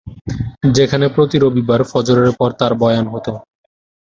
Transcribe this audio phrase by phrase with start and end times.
[0.71, 3.27] যেখানে প্রতি রবিবার ফজরের পর তার বয়ান হত।